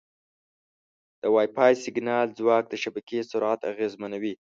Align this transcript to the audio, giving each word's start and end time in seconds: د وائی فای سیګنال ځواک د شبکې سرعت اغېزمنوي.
د 1.21 1.23
وائی 1.33 1.49
فای 1.55 1.73
سیګنال 1.83 2.27
ځواک 2.39 2.63
د 2.69 2.73
شبکې 2.83 3.19
سرعت 3.31 3.59
اغېزمنوي. 3.71 4.33